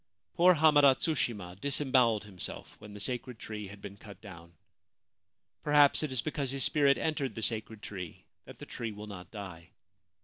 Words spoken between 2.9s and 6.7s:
the sacred tree had been cut down. Perhaps it is because his